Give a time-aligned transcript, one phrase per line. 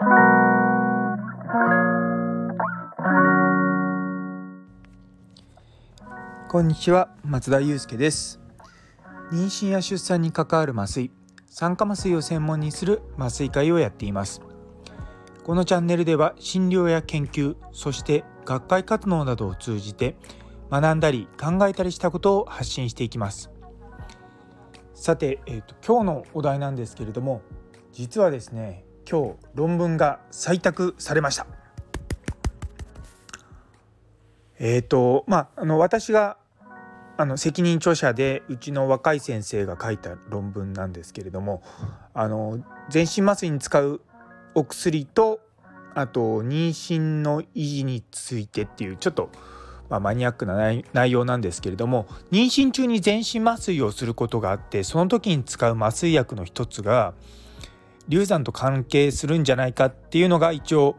[0.00, 0.04] こ
[6.60, 8.38] んにちは松田祐介です。
[9.32, 11.10] 妊娠や出産に関わる麻酔
[11.48, 14.40] 酸化麻酔を専門にする麻酔会をやっています。
[15.42, 20.14] このチャンネルでは診療や研究そして学会活動などを通じて
[20.70, 23.50] 学んだり考えたりしたことを発信していきます。
[24.94, 27.42] さて、えーと、今日のお題なんですけれども
[27.90, 31.46] 実はですね今日論文が採択されました。
[34.58, 36.36] え、ー、とまああの私が
[37.16, 41.62] あの責任著者でうちの若い先生が書いた論文なんですけれども
[42.12, 44.00] あの全身麻酔に使う
[44.54, 45.40] お薬と
[45.94, 49.30] あと妊娠の維持についてっていうちょっと、
[49.88, 50.54] まあ、マニアックな
[50.92, 57.14] 内容なんですけれども妊娠中に全身麻酔をすることがあってその時に使う麻酔薬の一つが
[58.08, 60.96] 流産と関係するんじゃないかっていうのが一応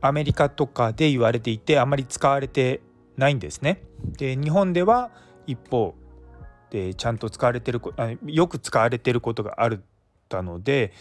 [0.00, 2.80] アメリカとかで言われていてあまり使われて
[3.16, 3.82] ないんですね。
[4.16, 5.10] で日本では
[5.46, 5.94] 一方
[6.70, 7.80] でちゃんと使われてる
[8.26, 9.82] よく使われてることがある
[10.30, 10.92] たので、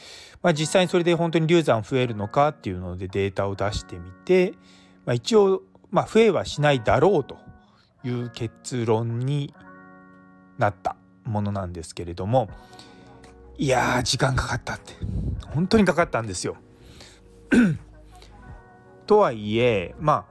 [0.41, 4.55] まあ、実際にそれで本当に流産増えるのかっていうのでデータを出してみて、
[5.05, 5.61] まあ、一応、
[5.91, 7.37] まあ、増えはしないだろうと
[8.03, 9.53] いう結論に
[10.57, 12.49] なったものなんですけれども
[13.59, 14.93] いや時間かかったって
[15.53, 16.55] 本当にかかったんですよ。
[19.05, 20.25] とはいえまあ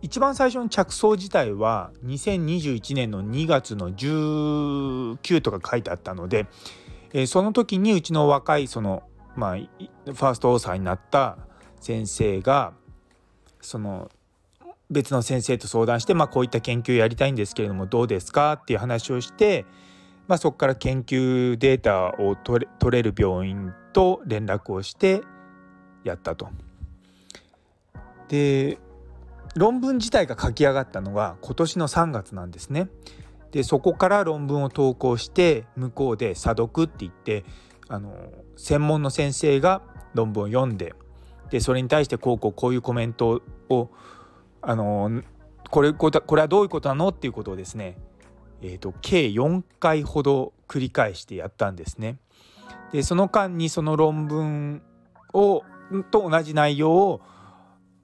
[0.00, 6.46] 一番最初の着想自体は2021年の2月の19とか書いてあったので、
[7.12, 9.02] えー、その時にうちの若いその
[9.34, 11.38] まあファーストオーサーになった
[11.80, 12.74] 先生が
[13.60, 14.08] その
[14.88, 19.64] 別の先生と相談して、まあ、こういった研究やりたいんですけれどもどうですかっていう話をして、
[20.28, 25.22] まあ、そこから研究データを取れ取れる病院と連絡をして
[26.04, 26.48] やったと。
[28.28, 28.78] で
[29.54, 32.88] 論文自体が書き上がったのが今年の3月なんですね。
[33.52, 37.44] でそこから論文を投稿して向こうで査読って言って
[37.88, 38.12] あの
[38.56, 39.82] 専門の先生が
[40.14, 40.94] 論文を読んで
[41.50, 43.90] でそれに対してこうこうこういうコメントを
[44.60, 45.22] あの
[45.70, 47.98] これこれはどういうことなのっていうことをですね、
[48.62, 52.18] えーと、計4回ほど繰り返してやったんですね。
[52.92, 54.82] でその間にその論文
[55.32, 55.62] を
[56.10, 57.20] と同じ内容を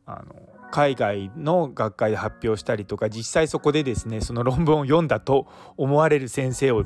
[0.07, 0.35] あの
[0.71, 5.47] 海外の学会で発表したりとか実際そこでですねその論文を読んだと
[5.77, 6.85] 思われる先生を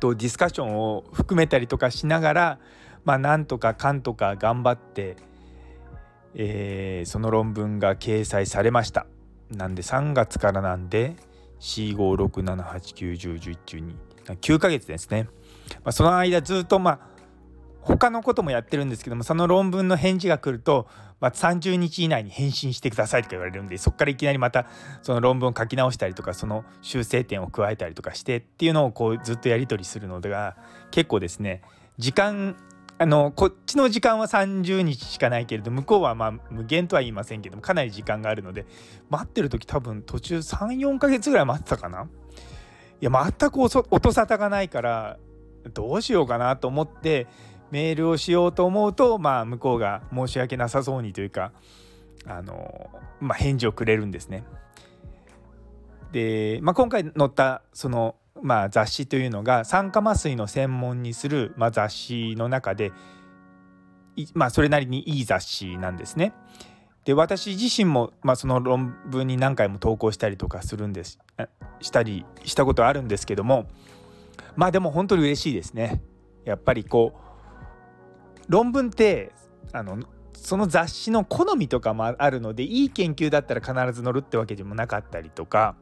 [0.00, 2.58] とディスカッションを含めたりとかしながら
[3.04, 5.16] まあなんとかかんとか頑張って、
[6.34, 9.06] えー、その論文が掲載されました。
[9.50, 11.16] なんで3月からなんで
[11.60, 13.94] 45678910112
[14.24, 15.28] 9ヶ月ですね。
[15.82, 17.00] まあ、その間ずっとまあ
[17.84, 20.86] 他のこともやってるんですけどもその論文の返事が来ると、
[21.20, 24.66] まあ、30日以内に返信してくださいとか言われるんでそこからいきなりまた
[25.02, 30.56] その論文を書き直したりとかその修正点を加えたりとかしてっていうのをこうずっとやり取りするのでが
[30.90, 31.60] 結構ですね
[31.98, 32.56] 時間
[32.96, 38.66] あのこっちの時間は30日しかないけれど向こうはまあ無限とは言いませんけどもかなり時間があるので
[39.10, 42.08] 待ってる時多分途中34ヶ月ぐらい待ってたかな？
[43.00, 43.68] いや全く音
[44.12, 45.18] 沙汰がないから
[45.72, 47.26] どうしようかなと思って
[47.70, 51.52] メールをしようと思うと、まあ、向こうが申し訳なさそうにというか
[52.26, 52.88] あの、
[53.20, 54.44] まあ、返事をくれるんですね。
[56.12, 62.92] で、まあ、今回載ったその、まあ、雑誌というのが酸化麻酔の専門にする、まあ、雑誌の中で、
[64.34, 66.34] まあ、それなりにいい雑誌なんですね。
[67.06, 71.18] で私自身も、まあ、その論文に何回も投稿したりとかするんです
[71.80, 73.66] したりしたことあるんですけども
[74.56, 76.02] まあでも本当に嬉しいですね。
[76.44, 79.32] やっぱりこう論文って
[79.72, 79.98] あの
[80.34, 85.76] その雑誌の好みとかもあるのでいい研究だったら必ず載るってわけでもなかったりとか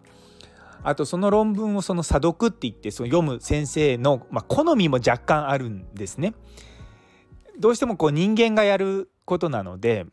[0.85, 6.35] あとその論文をその査読って言ってその読む先生の、まあ、好みも若干あるんですね。
[7.59, 10.07] どうしてもこう人間がやることなので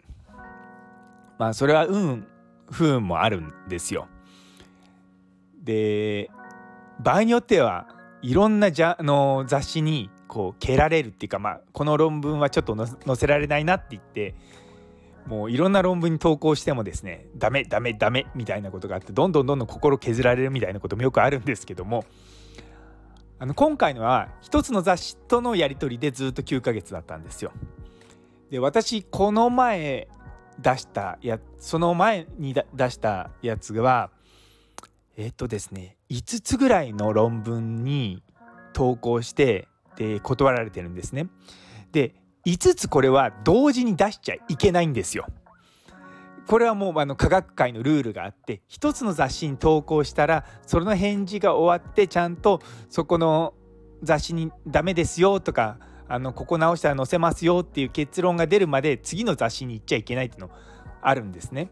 [1.38, 2.28] まあそれは運
[2.70, 4.08] 不運もあるんですよ。
[5.64, 6.30] で
[7.00, 7.88] 場合によっては
[8.22, 14.36] いろんなじゃの雑誌にこう蹴られるっていうか、まあ、この論文はちょっと載せられないなって言って
[15.30, 22.04] もういろんな論文に投稿してもですねダメダメダメみたいなことがあってどんどんどんどん心削られるみたいなこともよくあるんですけども
[23.38, 27.52] あの今回のは一つの雑誌とのやり取りでずっと9ヶ月だったんですよ。
[28.50, 30.08] で私この前
[30.60, 34.10] 出したやその前に出したやつは
[35.16, 38.24] えっとですね5つぐらいの論文に
[38.74, 41.28] 投稿してで断られてるんですね。
[41.92, 42.16] で
[42.54, 45.28] 5つこれは同時に出しちゃいけないんですよ。
[46.48, 52.60] これはもうあの科学界のルールがあって一つの雑誌に投稿したらその返事が終わってちゃんと
[52.90, 53.54] そこの
[54.02, 60.50] 雑誌に「ダメですよ」とかあのここ直したら載せますよっていう結論が出るまで次の雑誌に行っちゃいけないっていうの
[61.04, 61.70] あるんですね。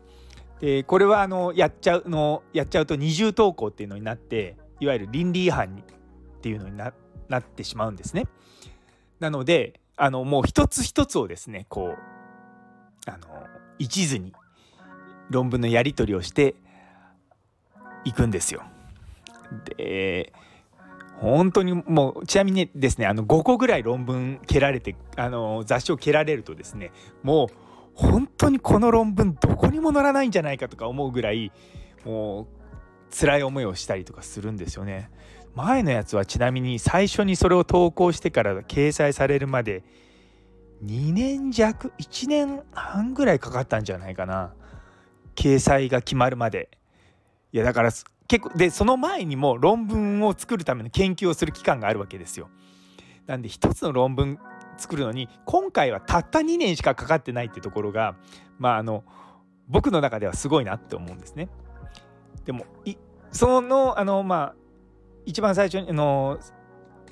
[0.59, 6.94] でこれはあのやっちゃうのやっちゃうと二重投稿っていうのになっていわゆる倫理違反にっていうのにな
[7.39, 8.27] ってしまうんですね。
[9.19, 13.27] なのであのもう一つ一つをですねこうあの
[13.79, 14.33] 一途に
[15.29, 16.55] 論文のやり取りをして
[18.05, 18.63] いくんですよ。
[19.77, 20.33] で
[21.19, 26.91] 本当にもうちなみにですねあの5個ぐらい論文蹴られてあの雑誌を蹴られるとですね
[27.23, 27.55] もう
[27.95, 31.51] 本当にこの論文どこにも載らないんじゃないかとか思うぐらい
[32.05, 32.47] もう
[33.09, 35.09] 辛い思いをしたりとかするんですよね。
[35.57, 39.83] 前のやつはちなみに最初にそれを投稿してから掲載されるまで
[40.86, 44.54] 2年弱1年半ぐらいかかったんじゃないかな。
[45.36, 46.69] 掲載が決まるまで。
[47.51, 47.92] いやだから
[48.27, 52.50] 結構でその前にも論文を作るための研究をする期間があるわけですよ。
[53.25, 54.38] なんで一つの論文
[54.77, 58.15] 作るのに今回はたった2年しかかかってないってところが
[58.59, 59.04] まああの
[59.68, 61.50] 僕の中ではすごいなって思うんですね。
[62.45, 62.68] でも
[63.31, 64.67] そのあのまあ
[65.27, 66.39] 一番最初にあの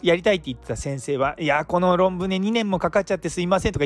[0.02, 3.86] やりたいって言ってた先生は「いやこの論文ね2年もかかっちゃってすいません」とか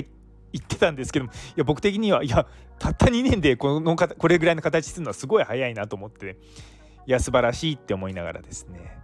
[0.53, 2.45] 言ってたんですけどもいや僕的にはいや
[2.77, 6.37] たった2年でこのこれぐらいの形するのはすごい早いなと思って
[7.07, 8.99] いや素晴らしいって思いながらですね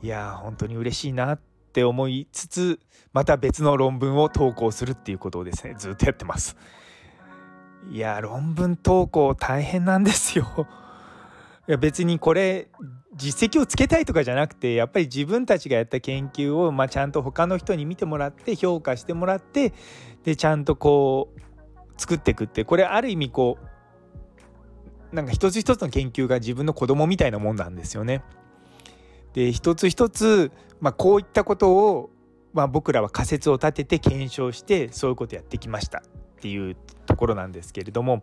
[0.00, 1.40] いや本当に嬉しいなっ
[1.72, 2.80] て思いつつ
[3.12, 6.56] また別の論文を投稿するっていうことをですねずっとやってます。
[7.90, 10.66] いや論文投稿大変なんですよ。
[11.68, 12.68] いや別にこれ
[13.18, 19.74] 実績をつけたいとかじゃなくてやっぱり自分たちがやった研究を、まあ、ちゃんと他の人に見てもらって評価してもらって
[20.22, 21.40] でちゃんとこう
[22.00, 23.58] 作っていくってこれある意味こ
[25.12, 28.22] うなんか一つ一つの研究が自分の子供みたいなもんなんですよね。
[29.32, 32.10] で一つ一つ、まあ、こういったことを、
[32.52, 36.02] まあ、僕らは仮説を立てて検証してそういうことやってきましたっ
[36.40, 36.76] ていう
[37.06, 38.22] ところなんですけれども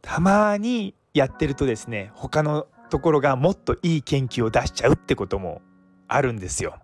[0.00, 5.62] たまにやってるとですね他のところがもっといい研究を出しちゃうってことも
[6.08, 6.78] あるんですよ。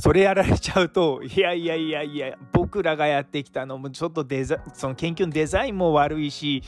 [0.00, 6.62] それやられちゃうといやいやいやいや僕らがやってきたのもちょっとデザその研究のデザインも悪いし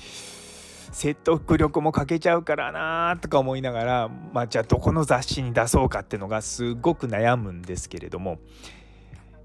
[0.90, 8.38] 説得力も欠けちゃうからなとか思いながら、まあ、じゃあどこの雑誌に出そうかっていうのがすごく悩むんですけれども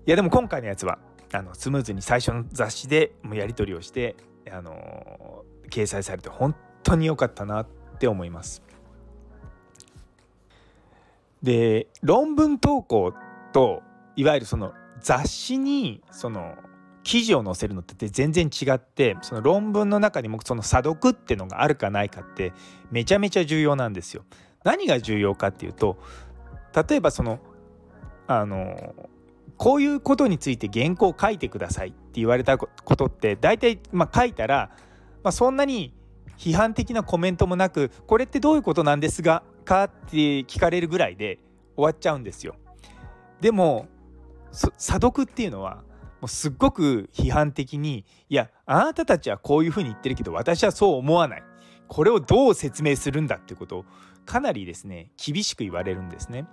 [0.08, 0.98] いやでも今回のやつは
[1.32, 4.16] あのスムーズに最初の雑誌でもやり取りをして
[4.52, 7.68] あの掲載されて本当に良かったな
[8.00, 8.64] って思います。
[11.44, 13.14] で論文投稿
[13.52, 13.82] と
[14.16, 16.56] いわゆるその雑誌にその
[17.04, 22.54] 記事を載せるのって全然違ってその論文の中にもその査読ってのがあるかないかって
[22.90, 24.24] めちゃめちゃ重要なんですよ。
[24.64, 25.98] 何が重要かっていうと
[26.90, 27.40] 例えばその
[28.28, 28.96] あの
[29.58, 34.72] こういうことについて原稿を書いてくださいって言われたことって大体まあ書いたら、
[35.22, 35.94] まあ、そんなに
[36.40, 40.16] 批判的なコメントもなくこれってどういうことなんですがかって
[40.46, 41.38] 聞かれるぐらいで
[41.76, 42.56] 終わっちゃうんですよ。
[43.42, 43.88] でも
[44.52, 45.84] 査読っていうのは
[46.22, 51.44] もうすっごく批判的にいやあなたたちはこういうふうに言ってるけど私はそう思わない
[51.88, 53.86] これをどう説明するんだってことを
[54.26, 56.46] かなりですね厳しく言われるんですね。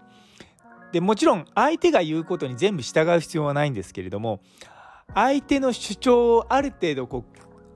[0.92, 4.40] でもちろん相手が言うことに全部従う必要はないんですけれども
[5.14, 7.24] 相手の主張をある程度こ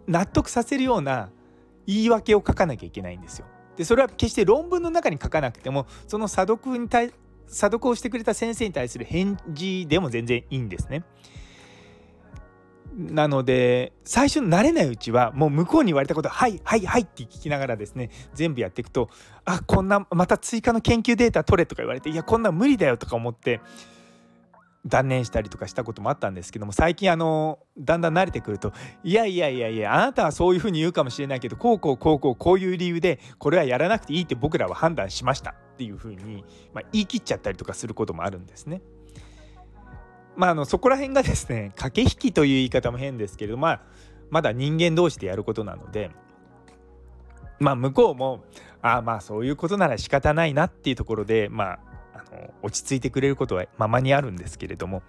[0.07, 1.31] う納得させるような
[1.91, 3.47] 言い訳を書かなきゃいけないんですよ。
[3.77, 7.13] でそれは決して論文の中に書かなくてもその査読に対
[7.47, 11.03] 査読をしてくれた先生に対する返事でも全然いいんですね。
[12.97, 19.09] なので最初慣れないうちはもう向こうに言われたこと「はいはいはい」って聞きながらですね全部やっていくと
[19.45, 23.61] 「あこんなまた追加の研究データ取れ」とか言われて「いやこんな無理だよ」とか思って
[24.87, 28.73] 断念したりとかしたこともあったんですけども最近あのだんだん慣れてくると
[29.05, 38.81] いやいやいやいやあなたはそういうふうに言うかもしれないけどこうこうこうこうこういう理由でこれはやらなくていいって僕らは判断しましたっていうふうに、まあ、言い切っちゃったりとかすることもあるんですね。
[40.37, 43.81] まあ、あのそこら辺がですね駆け引きという言い方も変ですけれど、まあ、
[44.31, 46.11] まだ人間同士でやることなので、
[47.59, 48.45] まあ、向こうも
[48.81, 51.79] ああまあそういうことなら仕方ないなっていうところで、ま、あ
[52.33, 55.03] の落ち着いてくれることはままにあるんですけれども。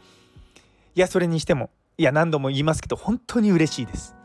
[0.93, 4.15] いやそれにしてもいや何度も言いますけど本当に嬉しいです。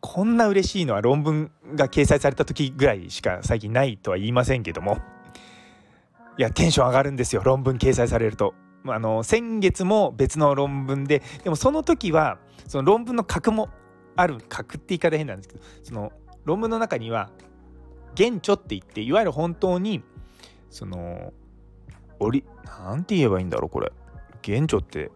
[0.00, 4.98] こんな嬉しいのは論文が掲載された時ぐらいしか最近ないとは言いませんけども。
[6.38, 8.54] いやテンション上がるんですよ論文掲載されると。
[8.84, 13.68] あの先月も別の論文ででもその時はその論文の核も
[14.16, 16.12] ある核って言い方変なんですけどその
[16.44, 17.30] 論文の中には
[18.16, 20.02] 原著って言っていわゆる本当に
[20.68, 21.32] その
[22.22, 23.92] オリなんて言えばいいんだろうこれ。
[24.44, 25.10] 原著って。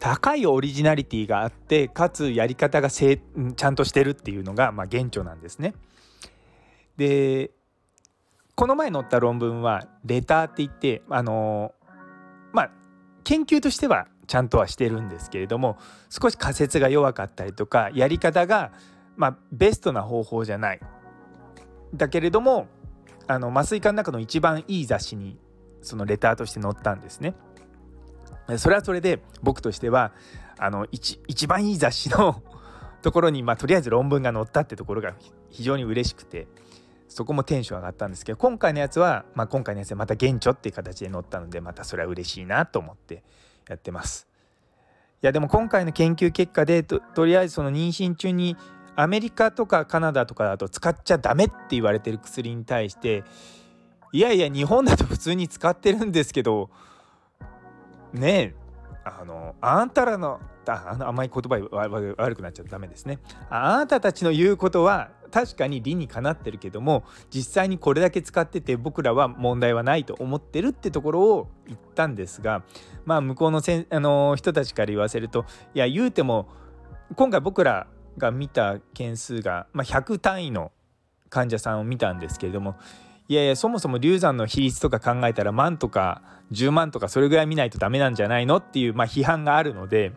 [0.00, 3.20] 高いオリジナリティがあってかつやり方がせ
[3.56, 5.74] ちゃんとしてるっていうのが、まあ、原著なんですね。
[6.96, 7.50] で
[8.54, 11.74] この前載った論文はレターって言ってあの
[12.52, 12.70] まあ
[13.24, 15.76] 研究としてはちゃんとはしてるんですけれども
[16.08, 18.72] 少し仮説が弱かったりとかやり方が、
[19.16, 20.80] まあ、ベストな方法じゃない。
[21.94, 22.68] だけれども
[23.26, 25.38] あの麻酔科の中の一番いい雑誌に
[25.82, 27.34] そのレターとして載ったんですね。
[28.56, 30.12] それはそれで僕としては
[30.58, 32.42] あの一一番いい雑誌の
[33.02, 35.14] ところに、まあ、とりあえず論文が載ったってところが
[35.48, 36.48] 非常に嬉しくて
[37.08, 43.22] そこもテンション上がったんですけど今回のやつは、まあ、今回のやつはまた原著っていう形で載ったのでまたそれは嬉しいなと思って
[43.68, 44.28] やってます。
[45.22, 48.56] いやでも今回の研究結果でととりあえずその妊娠中に
[48.96, 53.24] アメリカとかカナダとかだと使っちゃダメって言われてる薬に対して
[54.12, 56.70] いやいや日本だと普通に使ってるんですけど
[58.12, 58.54] ねえ
[59.04, 63.18] あのあんたらのああんまり言葉悪くなっちゃダメですね。
[63.48, 72.62] あなたたちの言うことは確かに理にかなってるけども実際にこれだけ使ってて僕らは問題はないと思ってるってところを言ったんですが
[73.04, 76.48] まあ向こうのせんあの人たちから言わせるといや言うても
[77.16, 77.86] 今回僕ら
[78.18, 80.72] が見た件数が、まあ、100単位の
[81.28, 82.76] 患者さんを見たんですけれども
[83.30, 86.20] いやいやそもそも流産の比率とか考えたら万とか
[86.50, 90.10] 10万とかそれぐらい見ないとダメなんじゃないのっていう、まあ、批判があるので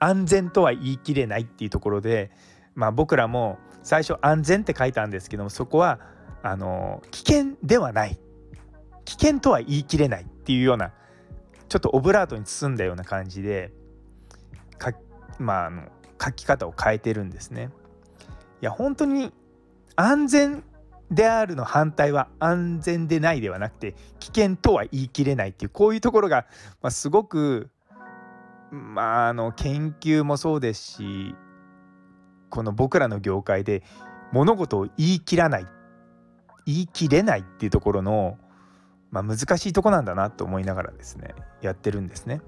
[0.00, 2.32] 安全とは言い切れないっていうところで、
[2.74, 6.00] まあ、僕らも最初安全って書いたんですけどもそこは
[6.42, 8.18] あの危険ではない
[9.04, 10.90] 危険とは言い切れないっていうような
[11.68, 13.70] ちょっとオブラートに包んだような感じで
[14.78, 14.94] か、
[15.38, 15.82] まあ、あの
[16.20, 17.70] 書き方を変えてるんですね。
[18.60, 19.32] いや本当に
[19.94, 20.64] 安全
[21.10, 26.46] であるの反対は安全でないではなくて危険とは言い切れないっていうこういうところが、
[26.82, 27.70] まあ、すごく
[28.70, 31.34] まああの研究もそうですし
[32.50, 33.82] この僕らの業界で
[34.32, 35.66] 物事を言い切らない
[36.66, 38.38] 言い切れないっていうところの、
[39.10, 42.42] まあ、難しいとこなんだなと思いながらですねやってるんですね。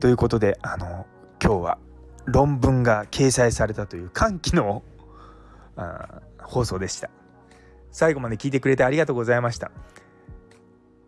[0.00, 1.06] ということであの
[1.42, 1.78] 今日は
[2.26, 4.82] 論文が掲載されたという歓喜の
[5.76, 7.10] あ放送でした。
[7.90, 9.70] 最後まで聞いてくれてありがとうございました。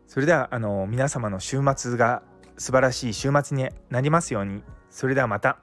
[0.06, 2.22] それではあの皆様の週末が
[2.56, 4.62] 素晴らしい週末になりますように。
[4.90, 5.58] それではまた。